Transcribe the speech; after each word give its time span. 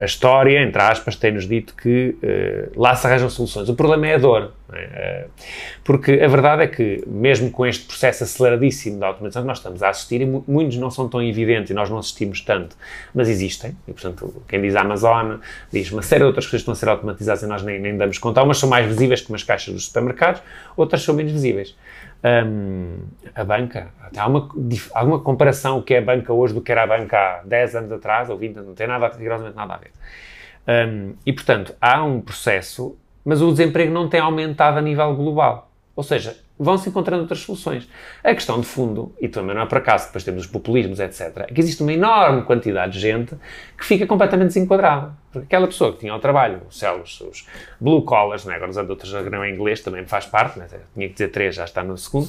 a 0.00 0.06
história, 0.06 0.62
entre 0.62 0.80
aspas, 0.80 1.14
tem-nos 1.14 1.46
dito 1.46 1.74
que 1.74 2.16
uh, 2.22 2.80
lá 2.80 2.96
se 2.96 3.06
arranjam 3.06 3.28
soluções. 3.28 3.68
O 3.68 3.74
problema 3.74 4.06
é 4.06 4.14
a 4.14 4.18
dor. 4.18 4.52
É? 4.72 5.26
Uh, 5.26 5.30
porque 5.84 6.12
a 6.12 6.26
verdade 6.26 6.62
é 6.62 6.66
que, 6.66 7.04
mesmo 7.06 7.50
com 7.50 7.66
este 7.66 7.84
processo 7.84 8.24
aceleradíssimo 8.24 8.98
da 8.98 9.08
automatização 9.08 9.42
que 9.42 9.48
nós 9.48 9.58
estamos 9.58 9.82
a 9.82 9.90
assistir, 9.90 10.22
e 10.22 10.24
muitos 10.24 10.78
não 10.78 10.90
são 10.90 11.06
tão 11.06 11.22
evidentes 11.22 11.70
e 11.70 11.74
nós 11.74 11.90
não 11.90 11.98
assistimos 11.98 12.40
tanto, 12.40 12.76
mas 13.14 13.28
existem. 13.28 13.76
E, 13.86 13.92
portanto, 13.92 14.42
quem 14.48 14.62
diz 14.62 14.74
Amazon 14.74 15.36
diz 15.70 15.92
uma 15.92 16.00
série 16.00 16.20
de 16.20 16.28
outras 16.28 16.46
coisas 16.46 16.62
que 16.62 16.70
estão 16.70 16.72
a 16.72 16.76
ser 16.76 16.88
automatizadas 16.88 17.42
e 17.42 17.46
nós 17.46 17.62
nem, 17.62 17.78
nem 17.78 17.94
damos 17.94 18.16
conta. 18.16 18.42
Umas 18.42 18.56
são 18.56 18.70
mais 18.70 18.86
visíveis, 18.86 19.20
como 19.20 19.36
as 19.36 19.42
caixas 19.42 19.74
dos 19.74 19.84
supermercados, 19.84 20.40
outras 20.78 21.02
são 21.02 21.14
menos 21.14 21.32
visíveis. 21.32 21.76
Um, 22.22 22.98
a 23.34 23.44
banca, 23.44 23.88
há 24.14 24.26
uma, 24.26 24.48
alguma 24.94 25.20
comparação 25.20 25.78
o 25.78 25.82
que 25.82 25.94
é 25.94 25.98
a 25.98 26.02
banca 26.02 26.32
hoje 26.32 26.52
do 26.52 26.60
que 26.60 26.70
era 26.70 26.82
a 26.82 26.86
banca 26.86 27.16
há 27.16 27.42
10 27.44 27.76
anos 27.76 27.92
atrás 27.92 28.28
ou 28.28 28.36
20 28.36 28.56
não 28.56 28.74
tem 28.74 28.86
nada, 28.86 29.08
rigorosamente 29.08 29.56
nada 29.56 29.74
a 29.74 29.78
ver. 29.78 29.90
Um, 30.68 31.14
e, 31.24 31.32
portanto, 31.32 31.74
há 31.80 32.02
um 32.02 32.20
processo, 32.20 32.96
mas 33.24 33.40
o 33.40 33.50
desemprego 33.50 33.92
não 33.92 34.08
tem 34.08 34.20
aumentado 34.20 34.78
a 34.78 34.82
nível 34.82 35.14
global. 35.16 35.70
Ou 35.96 36.02
seja, 36.02 36.36
vão-se 36.60 36.90
encontrando 36.90 37.22
outras 37.22 37.40
soluções. 37.40 37.88
A 38.22 38.34
questão 38.34 38.60
de 38.60 38.66
fundo, 38.66 39.14
e 39.18 39.28
também 39.28 39.54
não 39.54 39.62
é 39.62 39.66
por 39.66 39.78
acaso, 39.78 40.06
depois 40.06 40.22
temos 40.22 40.44
os 40.44 40.46
populismos, 40.46 41.00
etc., 41.00 41.46
é 41.48 41.54
que 41.54 41.58
existe 41.58 41.82
uma 41.82 41.92
enorme 41.92 42.42
quantidade 42.42 42.92
de 42.92 43.00
gente 43.00 43.34
que 43.78 43.84
fica 43.84 44.06
completamente 44.06 44.48
desenquadrada. 44.48 45.18
Porque 45.32 45.46
aquela 45.46 45.66
pessoa 45.68 45.92
que 45.92 46.00
tinha 46.00 46.14
o 46.14 46.18
trabalho, 46.18 46.60
os 46.68 46.78
celos, 46.78 47.20
os 47.20 47.46
blue 47.80 48.02
collars, 48.02 48.44
né? 48.44 48.56
agora 48.56 48.70
usando 48.70 48.90
outros 48.90 49.12
não 49.30 49.44
em 49.44 49.54
inglês, 49.54 49.80
também 49.80 50.04
faz 50.04 50.26
parte, 50.26 50.58
né? 50.58 50.66
tinha 50.92 51.06
que 51.06 51.14
dizer 51.14 51.28
três, 51.28 51.54
já 51.54 51.64
está 51.64 51.82
no 51.84 51.96
segundo. 51.96 52.28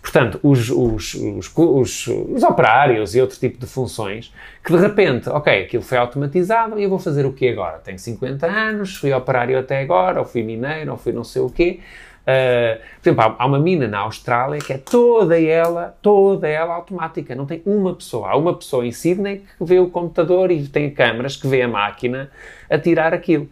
Portanto, 0.00 0.38
os, 0.42 0.70
os, 0.70 1.14
os, 1.14 1.50
os, 1.56 2.06
os 2.06 2.42
operários 2.42 3.14
e 3.16 3.20
outro 3.20 3.38
tipo 3.38 3.58
de 3.58 3.66
funções 3.66 4.32
que 4.62 4.70
de 4.70 4.78
repente, 4.78 5.28
ok, 5.30 5.64
aquilo 5.64 5.82
foi 5.82 5.98
automatizado 5.98 6.78
e 6.78 6.84
eu 6.84 6.90
vou 6.90 6.98
fazer 6.98 7.24
o 7.24 7.32
quê 7.32 7.48
agora? 7.48 7.78
Tenho 7.78 7.98
50 7.98 8.46
anos, 8.46 8.96
fui 8.96 9.12
operário 9.12 9.58
até 9.58 9.80
agora, 9.80 10.20
ou 10.20 10.26
fui 10.26 10.42
mineiro, 10.42 10.92
ou 10.92 10.98
fui 10.98 11.12
não 11.12 11.24
sei 11.24 11.42
o 11.42 11.50
quê 11.50 11.80
Uh, 12.22 12.78
por 13.02 13.08
exemplo, 13.08 13.34
há, 13.36 13.46
uma 13.46 13.58
mina 13.58 13.88
na 13.88 13.98
Austrália 13.98 14.60
que 14.60 14.72
é 14.72 14.78
toda 14.78 15.40
ela, 15.40 15.96
toda 16.00 16.46
ela 16.48 16.74
automática, 16.74 17.34
não 17.34 17.46
tem 17.46 17.62
uma 17.66 17.94
pessoa. 17.94 18.30
Há 18.30 18.36
uma 18.36 18.54
pessoa 18.54 18.86
em 18.86 18.92
Sydney 18.92 19.42
que 19.58 19.64
vê 19.64 19.80
o 19.80 19.90
computador 19.90 20.50
e 20.52 20.66
tem 20.68 20.90
câmaras 20.90 21.36
que 21.36 21.48
vê 21.48 21.62
a 21.62 21.68
máquina 21.68 22.30
a 22.70 22.78
tirar 22.78 23.12
aquilo. 23.12 23.48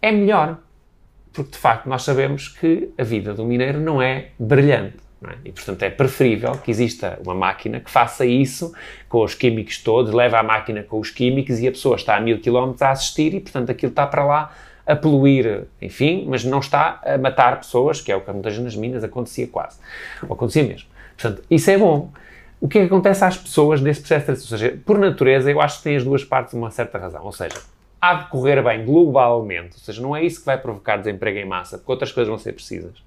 É 0.00 0.12
melhor, 0.12 0.58
porque 1.32 1.50
de 1.50 1.58
facto 1.58 1.88
nós 1.88 2.02
sabemos 2.02 2.48
que 2.48 2.90
a 2.96 3.02
vida 3.02 3.34
do 3.34 3.44
mineiro 3.44 3.80
não 3.80 4.00
é 4.00 4.28
brilhante. 4.38 5.04
É? 5.26 5.36
E 5.46 5.52
portanto 5.52 5.82
é 5.82 5.88
preferível 5.88 6.52
que 6.58 6.70
exista 6.70 7.18
uma 7.24 7.34
máquina 7.34 7.80
que 7.80 7.90
faça 7.90 8.26
isso 8.26 8.74
com 9.08 9.22
os 9.24 9.34
químicos 9.34 9.78
todos, 9.78 10.12
leva 10.12 10.38
a 10.38 10.42
máquina 10.42 10.82
com 10.82 11.00
os 11.00 11.10
químicos 11.10 11.60
e 11.60 11.68
a 11.68 11.70
pessoa 11.70 11.96
está 11.96 12.16
a 12.16 12.20
mil 12.20 12.38
quilómetros 12.40 12.82
a 12.82 12.90
assistir 12.90 13.32
e 13.32 13.40
portanto 13.40 13.70
aquilo 13.70 13.88
está 13.88 14.06
para 14.06 14.22
lá 14.22 14.54
a 14.86 14.94
poluir, 14.94 15.64
enfim, 15.80 16.26
mas 16.28 16.44
não 16.44 16.58
está 16.58 17.00
a 17.04 17.16
matar 17.16 17.58
pessoas, 17.58 18.00
que 18.00 18.12
é 18.12 18.16
o 18.16 18.20
que 18.20 18.30
muitas 18.30 18.58
nas 18.58 18.76
minas 18.76 19.02
acontecia 19.02 19.46
quase. 19.46 19.78
Ou 20.28 20.34
acontecia 20.34 20.62
mesmo. 20.62 20.88
Portanto, 21.16 21.42
isso 21.50 21.70
é 21.70 21.78
bom. 21.78 22.10
O 22.60 22.68
que 22.68 22.78
é 22.78 22.80
que 22.82 22.86
acontece 22.86 23.24
às 23.24 23.36
pessoas 23.36 23.80
nesse 23.80 24.00
processo 24.00 24.20
de 24.20 24.26
transição? 24.26 24.56
Ou 24.56 24.58
seja, 24.58 24.82
por 24.84 24.98
natureza, 24.98 25.50
eu 25.50 25.60
acho 25.60 25.78
que 25.78 25.84
tem 25.84 25.96
as 25.96 26.04
duas 26.04 26.24
partes 26.24 26.54
uma 26.54 26.70
certa 26.70 26.98
razão. 26.98 27.24
Ou 27.24 27.32
seja, 27.32 27.56
há 28.00 28.14
de 28.14 28.28
correr 28.28 28.62
bem 28.62 28.84
globalmente, 28.84 29.74
ou 29.74 29.80
seja, 29.80 30.02
não 30.02 30.14
é 30.14 30.22
isso 30.22 30.40
que 30.40 30.46
vai 30.46 30.58
provocar 30.58 30.98
desemprego 30.98 31.38
em 31.38 31.46
massa, 31.46 31.78
porque 31.78 31.90
outras 31.90 32.12
coisas 32.12 32.28
vão 32.28 32.38
ser 32.38 32.52
precisas. 32.52 32.98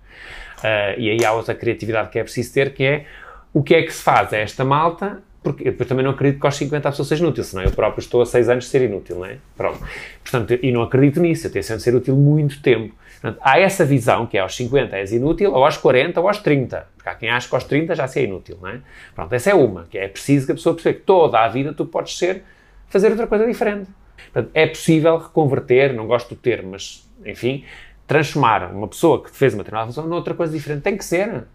Uh, 0.57 0.97
e 0.97 1.11
aí 1.11 1.25
há 1.25 1.33
outra 1.33 1.53
criatividade 1.53 2.09
que 2.09 2.17
é 2.17 2.23
preciso 2.23 2.53
ter, 2.53 2.73
que 2.73 2.83
é 2.83 3.05
o 3.53 3.61
que 3.61 3.75
é 3.75 3.83
que 3.83 3.91
se 3.91 4.01
faz 4.01 4.33
a 4.33 4.37
esta 4.37 4.65
malta 4.65 5.21
porque 5.43 5.67
eu 5.67 5.71
depois 5.71 5.87
também 5.87 6.03
não 6.03 6.11
acredito 6.11 6.39
que 6.39 6.45
aos 6.45 6.55
50 6.55 6.87
a 6.87 6.91
pessoa 6.91 7.05
seja 7.05 7.23
inútil, 7.23 7.43
senão 7.43 7.63
eu 7.63 7.71
próprio 7.71 8.01
estou 8.01 8.21
a 8.21 8.25
6 8.25 8.49
anos 8.49 8.65
de 8.65 8.69
ser 8.69 8.81
inútil, 8.81 9.17
não 9.17 9.25
é? 9.25 9.37
Pronto. 9.55 9.79
Portanto, 10.21 10.59
e 10.61 10.71
não 10.71 10.81
acredito 10.81 11.19
nisso, 11.19 11.47
eu 11.47 11.51
tenho 11.51 11.63
de 11.63 11.81
ser 11.81 11.95
útil 11.95 12.15
muito 12.15 12.61
tempo. 12.61 12.93
Portanto, 13.21 13.39
há 13.41 13.59
essa 13.59 13.83
visão 13.83 14.27
que 14.27 14.37
é 14.37 14.41
aos 14.41 14.55
50 14.55 14.95
és 14.95 15.11
inútil, 15.11 15.51
ou 15.51 15.65
aos 15.65 15.77
40 15.77 16.19
ou 16.19 16.27
aos 16.27 16.37
30. 16.37 16.87
Porque 16.95 17.09
há 17.09 17.15
quem 17.15 17.29
acha 17.29 17.49
que 17.49 17.55
aos 17.55 17.63
30 17.63 17.95
já 17.95 18.07
se 18.07 18.19
é 18.19 18.23
inútil, 18.23 18.57
não 18.61 18.69
é? 18.69 18.79
Pronto, 19.15 19.33
essa 19.33 19.49
é 19.49 19.55
uma, 19.55 19.85
que 19.89 19.97
é 19.97 20.07
preciso 20.07 20.45
que 20.45 20.51
a 20.51 20.55
pessoa 20.55 20.75
perceba 20.75 20.99
que 20.99 21.03
toda 21.03 21.39
a 21.39 21.47
vida 21.47 21.73
tu 21.73 21.85
podes 21.85 22.17
ser, 22.17 22.43
fazer 22.87 23.09
outra 23.09 23.25
coisa 23.25 23.45
diferente. 23.45 23.89
Portanto, 24.31 24.51
é 24.53 24.67
possível 24.67 25.17
reconverter, 25.17 25.93
não 25.93 26.05
gosto 26.05 26.35
do 26.35 26.35
termo, 26.35 26.71
mas, 26.71 27.09
enfim, 27.25 27.63
transformar 28.05 28.71
uma 28.71 28.87
pessoa 28.87 29.23
que 29.23 29.31
fez 29.31 29.53
uma 29.53 29.63
determinada 29.63 29.87
função 29.87 30.07
noutra 30.07 30.33
coisa 30.33 30.53
diferente. 30.53 30.81
Tem 30.81 30.95
que 30.95 31.03
ser. 31.03 31.45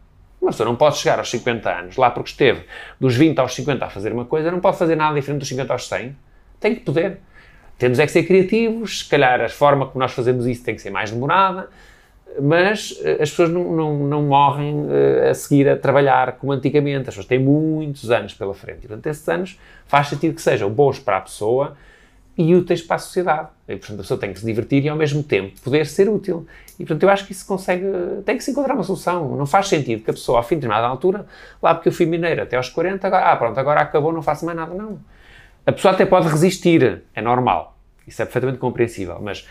Uma 0.43 0.51
pessoa 0.51 0.69
não 0.69 0.75
pode 0.75 0.97
chegar 0.97 1.21
aos 1.21 1.31
50 1.31 1.71
anos, 1.71 1.97
lá 1.97 2.11
porque 2.11 2.31
esteve 2.31 2.65
dos 2.99 3.15
20 3.15 3.39
aos 3.39 3.55
50 3.55 3.85
a 3.85 3.89
fazer 3.89 4.13
uma 4.13 4.25
coisa, 4.25 4.51
não 4.51 4.59
pode 4.59 4.77
fazer 4.77 4.97
nada 4.97 5.15
diferente 5.15 5.39
dos 5.39 5.49
50 5.49 5.73
aos 5.73 5.87
100. 5.87 6.17
Tem 6.59 6.75
que 6.75 6.81
poder. 6.81 7.21
Temos 7.79 8.01
é 8.01 8.07
que 8.07 8.11
ser 8.11 8.25
criativos, 8.25 9.01
se 9.01 9.09
calhar 9.09 9.41
a 9.41 9.49
forma 9.49 9.87
como 9.87 10.01
nós 10.01 10.13
fazemos 10.13 10.45
isso 10.47 10.65
tem 10.65 10.75
que 10.75 10.83
ser 10.83 10.91
mais 10.91 11.13
demorada, 11.13 11.71
mas 12.41 12.99
eh, 13.05 13.19
as 13.21 13.31
pessoas 13.31 13.51
não, 13.51 13.73
não, 13.73 13.99
não 13.99 14.23
morrem 14.23 14.87
uh, 14.87 15.31
a 15.31 15.35
seguir 15.35 15.69
a 15.69 15.77
trabalhar 15.77 16.33
como 16.33 16.53
antigamente. 16.53 17.03
As 17.03 17.07
pessoas 17.07 17.27
têm 17.27 17.39
muitos 17.39 18.11
anos 18.11 18.35
pela 18.35 18.55
frente. 18.55 18.85
E, 18.85 18.89
portanto, 18.89 19.07
esses 19.07 19.29
anos 19.29 19.61
faz 19.87 20.09
sentido 20.09 20.35
que 20.35 20.43
sejam 20.43 20.69
bons 20.71 20.99
para 20.99 21.19
a 21.19 21.21
pessoa 21.21 21.77
e 22.37 22.54
úteis 22.54 22.81
para 22.82 22.97
a 22.97 22.98
sociedade. 22.98 23.48
E, 23.69 23.76
portanto, 23.76 24.00
a 24.00 24.03
pessoa 24.03 24.19
tem 24.19 24.32
que 24.32 24.41
se 24.41 24.47
divertir 24.47 24.84
e, 24.84 24.88
ao 24.88 24.97
mesmo 24.97 25.22
tempo, 25.22 25.60
poder 25.62 25.87
ser 25.87 26.09
útil. 26.09 26.47
E, 26.78 26.84
portanto, 26.84 27.03
eu 27.03 27.10
acho 27.10 27.26
que 27.26 27.32
isso 27.32 27.47
consegue... 27.47 27.84
Tem 28.25 28.37
que 28.37 28.44
se 28.44 28.50
encontrar 28.50 28.75
uma 28.75 28.82
solução. 28.82 29.37
Não 29.37 29.47
faz 29.47 29.69
sentido 29.69 30.03
que 30.03 30.10
a 30.10 30.15
pessoa, 30.15 30.41
a 30.41 30.43
fim 30.43 30.54
de 30.54 30.62
determinada 30.62 30.87
altura, 30.87 31.26
lá 31.62 31.75
porque 31.75 31.88
eu 31.88 31.93
fui 31.93 32.06
mineiro 32.06 32.43
até 32.43 32.56
aos 32.56 32.69
40, 32.69 33.06
agora, 33.06 33.26
ah, 33.26 33.37
pronto, 33.37 33.59
agora 33.59 33.81
acabou, 33.81 34.12
não 34.12 34.22
faço 34.22 34.44
mais 34.47 34.56
nada. 34.56 34.75
Não. 34.75 34.98
A 35.66 35.72
pessoa 35.72 35.93
até 35.93 36.06
pode 36.06 36.28
resistir. 36.28 37.03
É 37.15 37.20
normal. 37.20 37.76
Isso 38.06 38.20
é 38.22 38.25
perfeitamente 38.25 38.59
compreensível. 38.59 39.19
Mas 39.20 39.47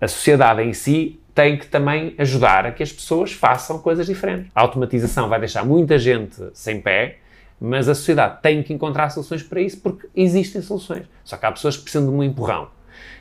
a 0.00 0.08
sociedade 0.08 0.62
em 0.62 0.72
si 0.72 1.20
tem 1.34 1.58
que 1.58 1.66
também 1.66 2.14
ajudar 2.16 2.64
a 2.64 2.72
que 2.72 2.82
as 2.82 2.92
pessoas 2.92 3.32
façam 3.32 3.78
coisas 3.78 4.06
diferentes. 4.06 4.50
A 4.54 4.60
automatização 4.60 5.28
vai 5.28 5.40
deixar 5.40 5.64
muita 5.64 5.98
gente 5.98 6.36
sem 6.54 6.80
pé, 6.80 7.18
mas 7.60 7.88
a 7.88 7.94
sociedade 7.94 8.40
tem 8.42 8.62
que 8.62 8.72
encontrar 8.72 9.10
soluções 9.10 9.42
para 9.42 9.60
isso 9.60 9.80
porque 9.80 10.08
existem 10.14 10.60
soluções. 10.60 11.06
Só 11.24 11.36
que 11.36 11.46
há 11.46 11.52
pessoas 11.52 11.76
que 11.76 11.84
precisam 11.84 12.08
de 12.08 12.14
um 12.14 12.22
empurrão 12.22 12.68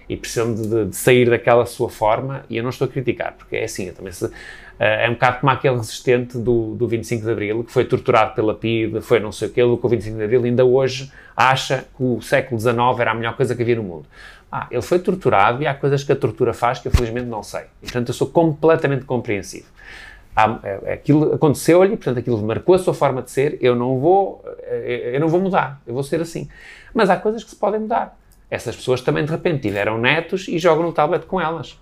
e 0.07 0.17
precisam 0.17 0.53
de, 0.53 0.85
de, 0.85 0.95
sair 0.95 1.29
daquela 1.29 1.65
sua 1.65 1.89
forma, 1.89 2.43
e 2.49 2.57
eu 2.57 2.63
não 2.63 2.69
estou 2.69 2.85
a 2.85 2.91
criticar, 2.91 3.33
porque 3.37 3.55
é 3.55 3.63
assim, 3.63 3.91
também 3.91 4.11
se, 4.11 4.25
uh, 4.25 4.31
é 4.77 5.09
um 5.09 5.13
bocado 5.13 5.39
como 5.39 5.51
aquele 5.51 5.77
resistente 5.77 6.37
do, 6.37 6.75
do 6.75 6.87
25 6.87 7.23
de 7.23 7.31
Abril, 7.31 7.63
que 7.63 7.71
foi 7.71 7.85
torturado 7.85 8.33
pela 8.33 8.53
PIDE, 8.53 9.01
foi 9.01 9.19
não 9.19 9.31
sei 9.31 9.47
o 9.47 9.51
que, 9.51 9.61
com 9.61 9.87
o 9.87 9.89
25 9.89 10.17
de 10.17 10.23
Abril, 10.23 10.43
ainda 10.43 10.65
hoje 10.65 11.11
acha 11.35 11.85
que 11.95 12.03
o 12.03 12.21
século 12.21 12.59
XIX 12.59 12.77
era 12.99 13.11
a 13.11 13.13
melhor 13.13 13.35
coisa 13.35 13.55
que 13.55 13.61
havia 13.61 13.75
no 13.75 13.83
mundo. 13.83 14.05
Ah, 14.51 14.67
ele 14.69 14.83
foi 14.83 14.99
torturado 14.99 15.63
e 15.63 15.67
há 15.67 15.73
coisas 15.73 16.03
que 16.03 16.11
a 16.11 16.15
tortura 16.15 16.53
faz 16.53 16.77
que 16.79 16.87
eu 16.87 16.91
felizmente 16.91 17.25
não 17.25 17.41
sei. 17.41 17.63
Portanto, 17.81 18.09
eu 18.09 18.13
sou 18.13 18.27
completamente 18.27 19.03
compreensivo. 19.03 19.65
É, 20.35 20.93
aquilo 20.93 21.33
aconteceu-lhe, 21.33 21.95
portanto, 21.95 22.17
aquilo 22.17 22.41
marcou 22.41 22.73
a 22.73 22.79
sua 22.79 22.93
forma 22.93 23.21
de 23.21 23.29
ser, 23.29 23.57
eu 23.61 23.75
não 23.75 23.99
vou, 23.99 24.43
eh, 24.63 25.11
eu 25.13 25.19
não 25.19 25.27
vou 25.27 25.39
mudar, 25.39 25.79
eu 25.85 25.93
vou 25.93 26.01
ser 26.01 26.21
assim. 26.21 26.49
Mas 26.93 27.09
há 27.09 27.17
coisas 27.17 27.43
que 27.43 27.51
se 27.51 27.55
podem 27.55 27.81
mudar. 27.81 28.17
Essas 28.49 28.75
pessoas 28.75 29.01
também, 29.01 29.23
de 29.25 29.31
repente, 29.31 29.61
tiveram 29.61 29.97
netos 29.97 30.47
e 30.47 30.57
jogam 30.57 30.83
no 30.83 30.91
tablet 30.91 31.25
com 31.25 31.39
elas. 31.39 31.79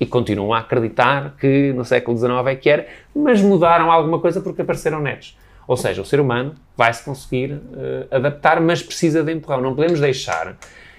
E 0.00 0.06
continuam 0.06 0.54
a 0.54 0.58
acreditar 0.58 1.36
que 1.38 1.72
no 1.74 1.84
século 1.84 2.16
XIX 2.16 2.32
é 2.46 2.54
que 2.54 2.68
era, 2.68 2.86
mas 3.14 3.40
mudaram 3.42 3.90
alguma 3.90 4.20
coisa 4.20 4.40
porque 4.40 4.62
apareceram 4.62 5.00
netos. 5.00 5.38
Ou 5.66 5.76
seja, 5.76 6.00
o 6.00 6.04
ser 6.04 6.20
humano 6.20 6.54
vai 6.76 6.92
se 6.92 7.04
conseguir 7.04 7.52
uh, 7.54 8.06
adaptar, 8.10 8.60
mas 8.60 8.82
precisa 8.82 9.22
de 9.22 9.32
empurrão. 9.32 9.60
Não 9.60 9.74
podemos 9.74 9.98
deixar. 9.98 10.56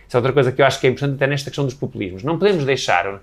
Isso 0.08 0.16
é 0.16 0.18
outra 0.18 0.34
coisa 0.34 0.52
que 0.52 0.62
eu 0.62 0.66
acho 0.66 0.80
que 0.80 0.88
é 0.88 0.90
importante 0.90 1.16
até 1.16 1.28
nesta 1.28 1.50
questão 1.50 1.66
dos 1.66 1.74
populismos. 1.74 2.24
Não 2.24 2.38
podemos 2.38 2.66
deixar 2.66 3.22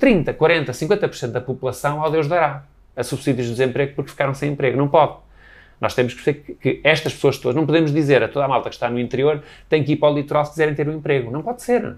30, 0.00 0.32
40, 0.32 0.72
50% 0.72 1.26
da 1.28 1.40
população 1.40 2.02
ao 2.02 2.10
Deus 2.10 2.26
dará 2.26 2.64
a 2.96 3.04
subsídios 3.04 3.46
de 3.46 3.52
desemprego 3.52 3.94
porque 3.94 4.10
ficaram 4.10 4.34
sem 4.34 4.50
emprego. 4.50 4.76
Não 4.76 4.88
pode. 4.88 5.14
Nós 5.80 5.94
temos 5.94 6.14
que 6.14 6.22
perceber 6.22 6.56
que, 6.60 6.80
estas 6.82 7.12
pessoas 7.12 7.38
todas, 7.38 7.54
não 7.54 7.66
podemos 7.66 7.92
dizer 7.92 8.22
a 8.22 8.28
toda 8.28 8.46
a 8.46 8.48
malta 8.48 8.68
que 8.68 8.74
está 8.74 8.90
no 8.90 8.98
interior 8.98 9.42
tem 9.68 9.84
que 9.84 9.92
ir 9.92 9.96
para 9.96 10.10
o 10.10 10.14
litoral 10.14 10.44
se 10.44 10.52
quiserem 10.52 10.74
ter 10.74 10.88
um 10.88 10.92
emprego. 10.92 11.30
Não 11.30 11.42
pode 11.42 11.62
ser. 11.62 11.96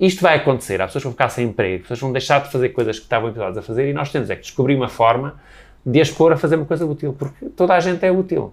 isto 0.00 0.22
vai 0.22 0.36
acontecer. 0.36 0.82
Há 0.82 0.86
pessoas 0.86 1.04
vão 1.04 1.12
ficar 1.12 1.28
sem 1.28 1.46
emprego, 1.46 1.82
pessoas 1.82 2.00
vão 2.00 2.12
deixar 2.12 2.42
de 2.42 2.50
fazer 2.50 2.70
coisas 2.70 2.98
que 2.98 3.04
estavam 3.04 3.28
habituadas 3.28 3.56
a 3.56 3.62
fazer 3.62 3.88
e 3.88 3.92
nós 3.92 4.10
temos 4.10 4.28
é 4.28 4.36
que 4.36 4.42
descobrir 4.42 4.74
uma 4.74 4.88
forma 4.88 5.40
de 5.86 6.00
as 6.00 6.10
pôr 6.10 6.32
a 6.32 6.36
fazer 6.36 6.56
uma 6.56 6.66
coisa 6.66 6.84
útil, 6.84 7.14
porque 7.16 7.46
toda 7.50 7.74
a 7.74 7.80
gente 7.80 8.04
é 8.04 8.10
útil. 8.10 8.52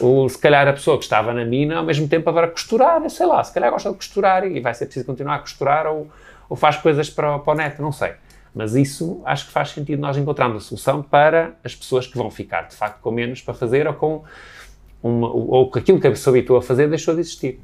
Ou 0.00 0.28
se 0.28 0.38
calhar 0.38 0.66
a 0.68 0.72
pessoa 0.72 0.98
que 0.98 1.04
estava 1.04 1.32
na 1.32 1.44
mina, 1.44 1.78
ao 1.78 1.84
mesmo 1.84 2.08
tempo 2.08 2.28
agora 2.28 2.48
costurar, 2.48 3.08
sei 3.10 3.26
lá, 3.26 3.42
se 3.42 3.52
calhar 3.52 3.70
gosta 3.70 3.90
de 3.90 3.96
costurar 3.96 4.46
e 4.46 4.60
vai 4.60 4.74
ser 4.74 4.86
preciso 4.86 5.06
continuar 5.06 5.36
a 5.36 5.38
costurar 5.38 5.86
ou, 5.86 6.08
ou 6.48 6.56
faz 6.56 6.76
coisas 6.76 7.10
para, 7.10 7.38
para 7.38 7.52
o 7.52 7.56
neto, 7.56 7.82
não 7.82 7.92
sei. 7.92 8.12
Mas 8.54 8.74
isso 8.74 9.20
acho 9.24 9.46
que 9.46 9.52
faz 9.52 9.70
sentido 9.70 10.00
nós 10.00 10.16
encontrarmos 10.16 10.64
a 10.64 10.66
solução 10.66 11.02
para 11.02 11.54
as 11.62 11.74
pessoas 11.74 12.06
que 12.06 12.16
vão 12.16 12.30
ficar, 12.30 12.62
de 12.62 12.74
facto, 12.74 13.00
com 13.00 13.10
menos 13.10 13.40
para 13.40 13.54
fazer 13.54 13.86
ou 13.86 13.94
com 13.94 14.24
uma, 15.02 15.30
ou 15.30 15.70
aquilo 15.74 16.00
que 16.00 16.06
a 16.06 16.10
pessoa 16.10 16.36
habitou 16.36 16.56
a 16.56 16.62
fazer 16.62 16.88
deixou 16.88 17.14
de 17.14 17.20
existir. 17.20 17.60